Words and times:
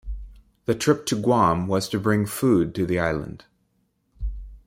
The 0.65 0.73
trip 0.73 1.05
to 1.05 1.15
Guam 1.15 1.67
was 1.67 1.87
to 1.89 1.99
bring 1.99 2.25
food 2.25 2.73
to 2.73 2.87
the 2.87 2.99
island. 2.99 3.45